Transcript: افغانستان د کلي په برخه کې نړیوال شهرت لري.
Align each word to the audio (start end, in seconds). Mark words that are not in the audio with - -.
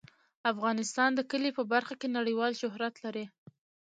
افغانستان 0.51 1.09
د 1.15 1.21
کلي 1.31 1.51
په 1.57 1.63
برخه 1.73 1.93
کې 1.99 2.07
نړیوال 2.17 2.53
شهرت 2.61 2.95
لري. 3.05 3.25